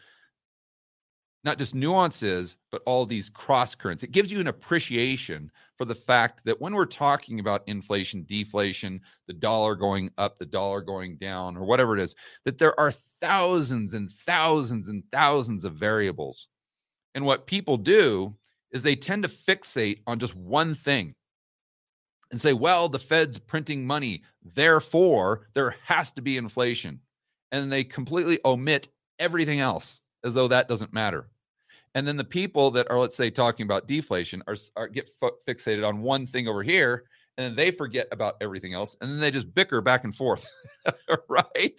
not 1.44 1.58
just 1.58 1.74
nuances, 1.74 2.56
but 2.70 2.82
all 2.86 3.04
these 3.04 3.28
cross 3.28 3.74
currents. 3.74 4.02
It 4.02 4.12
gives 4.12 4.30
you 4.30 4.40
an 4.40 4.46
appreciation 4.46 5.50
for 5.76 5.84
the 5.84 5.94
fact 5.94 6.44
that 6.44 6.60
when 6.60 6.72
we're 6.72 6.86
talking 6.86 7.40
about 7.40 7.64
inflation, 7.66 8.24
deflation, 8.24 9.00
the 9.26 9.32
dollar 9.32 9.74
going 9.74 10.10
up, 10.18 10.38
the 10.38 10.46
dollar 10.46 10.80
going 10.80 11.16
down, 11.16 11.56
or 11.56 11.64
whatever 11.64 11.96
it 11.96 12.02
is, 12.02 12.14
that 12.44 12.58
there 12.58 12.78
are 12.78 12.92
thousands 13.20 13.92
and 13.92 14.10
thousands 14.10 14.88
and 14.88 15.02
thousands 15.10 15.64
of 15.64 15.74
variables. 15.74 16.48
And 17.14 17.24
what 17.24 17.46
people 17.46 17.76
do 17.76 18.36
is 18.70 18.82
they 18.82 18.96
tend 18.96 19.24
to 19.24 19.28
fixate 19.28 19.98
on 20.06 20.20
just 20.20 20.36
one 20.36 20.74
thing 20.74 21.14
and 22.32 22.40
say, 22.40 22.54
well, 22.54 22.88
the 22.88 22.98
Fed's 22.98 23.38
printing 23.38 23.86
money, 23.86 24.22
therefore 24.42 25.48
there 25.54 25.76
has 25.84 26.10
to 26.12 26.22
be 26.22 26.38
inflation. 26.38 26.98
And 27.52 27.70
they 27.70 27.84
completely 27.84 28.40
omit 28.44 28.88
everything 29.18 29.60
else 29.60 30.00
as 30.24 30.34
though 30.34 30.48
that 30.48 30.68
doesn't 30.68 30.94
matter. 30.94 31.28
And 31.94 32.08
then 32.08 32.16
the 32.16 32.24
people 32.24 32.70
that 32.72 32.90
are, 32.90 32.98
let's 32.98 33.16
say, 33.16 33.30
talking 33.30 33.64
about 33.64 33.86
deflation 33.86 34.42
are, 34.46 34.56
are 34.76 34.88
get 34.88 35.10
fixated 35.46 35.86
on 35.86 36.00
one 36.00 36.26
thing 36.26 36.48
over 36.48 36.62
here, 36.62 37.04
and 37.36 37.44
then 37.44 37.54
they 37.54 37.70
forget 37.70 38.08
about 38.12 38.36
everything 38.40 38.72
else, 38.72 38.96
and 39.00 39.10
then 39.10 39.20
they 39.20 39.30
just 39.30 39.54
bicker 39.54 39.82
back 39.82 40.04
and 40.04 40.14
forth, 40.16 40.46
right? 41.28 41.78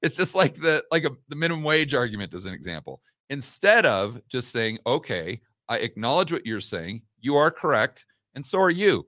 It's 0.00 0.16
just 0.16 0.34
like 0.34 0.54
the 0.54 0.82
like 0.90 1.04
a, 1.04 1.10
the 1.28 1.36
minimum 1.36 1.62
wage 1.62 1.92
argument 1.92 2.32
as 2.32 2.46
an 2.46 2.54
example. 2.54 3.02
Instead 3.28 3.84
of 3.84 4.18
just 4.28 4.50
saying, 4.50 4.78
"Okay, 4.86 5.40
I 5.68 5.78
acknowledge 5.78 6.32
what 6.32 6.46
you're 6.46 6.60
saying. 6.60 7.02
You 7.20 7.36
are 7.36 7.50
correct, 7.50 8.06
and 8.34 8.44
so 8.44 8.58
are 8.60 8.70
you. 8.70 9.06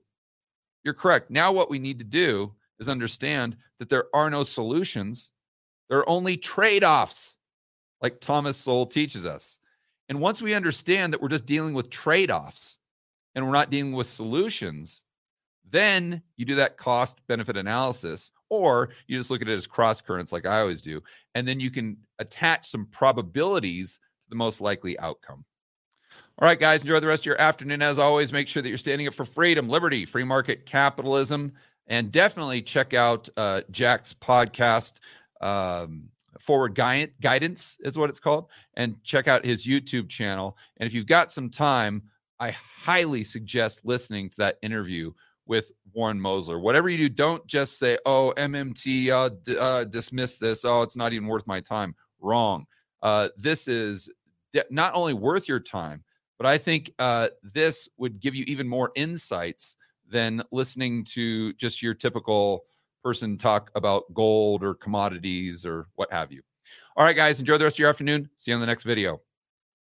You're 0.87 0.93
correct." 0.93 1.29
Now, 1.29 1.51
what 1.51 1.69
we 1.69 1.79
need 1.79 1.99
to 1.99 2.05
do 2.05 2.55
is 2.79 2.87
understand 2.87 3.57
that 3.77 3.89
there 3.89 4.05
are 4.15 4.29
no 4.29 4.43
solutions. 4.43 5.33
There 5.89 5.99
are 5.99 6.07
only 6.07 6.37
trade-offs, 6.37 7.37
like 8.01 8.21
Thomas 8.21 8.55
Sowell 8.55 8.85
teaches 8.85 9.25
us. 9.25 9.59
And 10.07 10.21
once 10.21 10.41
we 10.41 10.53
understand 10.53 11.11
that 11.11 11.21
we're 11.21 11.27
just 11.27 11.45
dealing 11.45 11.73
with 11.73 11.89
trade 11.89 12.31
offs 12.31 12.77
and 13.35 13.45
we're 13.45 13.51
not 13.51 13.69
dealing 13.69 13.91
with 13.91 14.07
solutions, 14.07 15.03
then 15.69 16.23
you 16.37 16.45
do 16.45 16.55
that 16.55 16.77
cost 16.77 17.19
benefit 17.27 17.57
analysis, 17.57 18.31
or 18.49 18.91
you 19.07 19.17
just 19.17 19.29
look 19.29 19.41
at 19.41 19.49
it 19.49 19.55
as 19.55 19.67
cross 19.67 19.99
currents, 19.99 20.31
like 20.31 20.45
I 20.45 20.61
always 20.61 20.81
do. 20.81 21.03
And 21.35 21.45
then 21.45 21.59
you 21.59 21.69
can 21.69 21.97
attach 22.19 22.69
some 22.69 22.85
probabilities 22.85 23.95
to 24.23 24.29
the 24.29 24.37
most 24.37 24.61
likely 24.61 24.97
outcome. 24.99 25.43
All 26.39 26.47
right, 26.47 26.59
guys, 26.59 26.81
enjoy 26.81 26.99
the 26.99 27.07
rest 27.07 27.23
of 27.23 27.25
your 27.25 27.41
afternoon. 27.41 27.81
As 27.81 27.97
always, 27.97 28.31
make 28.31 28.47
sure 28.47 28.61
that 28.61 28.69
you're 28.69 28.77
standing 28.77 29.07
up 29.07 29.15
for 29.15 29.25
freedom, 29.25 29.67
liberty, 29.69 30.05
free 30.05 30.23
market 30.23 30.67
capitalism, 30.67 31.51
and 31.87 32.11
definitely 32.11 32.61
check 32.61 32.93
out 32.93 33.27
uh, 33.37 33.61
Jack's 33.71 34.13
podcast. 34.13 34.99
Um, 35.41 36.09
forward 36.39 36.75
guidance 36.75 37.77
is 37.81 37.97
what 37.97 38.11
it's 38.11 38.19
called 38.19 38.45
and 38.75 39.03
check 39.03 39.27
out 39.27 39.43
his 39.43 39.65
youtube 39.65 40.07
channel 40.07 40.55
and 40.77 40.85
if 40.85 40.93
you've 40.93 41.07
got 41.07 41.31
some 41.31 41.49
time 41.49 42.03
i 42.39 42.51
highly 42.51 43.23
suggest 43.23 43.81
listening 43.83 44.29
to 44.29 44.37
that 44.37 44.57
interview 44.61 45.11
with 45.47 45.71
warren 45.93 46.19
mosler 46.19 46.61
whatever 46.61 46.89
you 46.89 46.97
do 46.97 47.09
don't 47.09 47.45
just 47.47 47.79
say 47.79 47.97
oh 48.05 48.31
mmt 48.37 49.09
uh, 49.09 49.29
d- 49.43 49.57
uh, 49.59 49.83
dismiss 49.85 50.37
this 50.37 50.63
oh 50.63 50.83
it's 50.83 50.95
not 50.95 51.11
even 51.11 51.27
worth 51.27 51.47
my 51.47 51.59
time 51.59 51.95
wrong 52.19 52.65
uh, 53.01 53.29
this 53.35 53.67
is 53.67 54.07
de- 54.53 54.63
not 54.69 54.93
only 54.93 55.15
worth 55.15 55.47
your 55.47 55.59
time 55.59 56.03
but 56.37 56.45
i 56.45 56.57
think 56.57 56.91
uh, 56.99 57.27
this 57.41 57.89
would 57.97 58.19
give 58.19 58.35
you 58.35 58.43
even 58.47 58.67
more 58.67 58.91
insights 58.95 59.75
than 60.09 60.41
listening 60.51 61.03
to 61.03 61.53
just 61.53 61.81
your 61.81 61.93
typical 61.93 62.65
person 63.03 63.37
talk 63.37 63.71
about 63.75 64.03
gold 64.13 64.63
or 64.63 64.73
commodities 64.73 65.65
or 65.65 65.87
what 65.95 66.11
have 66.11 66.31
you. 66.31 66.41
All 66.95 67.05
right, 67.05 67.15
guys, 67.15 67.39
enjoy 67.39 67.57
the 67.57 67.63
rest 67.63 67.75
of 67.75 67.79
your 67.79 67.89
afternoon. 67.89 68.29
See 68.37 68.51
you 68.51 68.55
on 68.55 68.61
the 68.61 68.67
next 68.67 68.83
video. 68.83 69.21